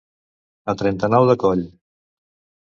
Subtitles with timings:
[0.73, 1.63] A trenta-nou de coll.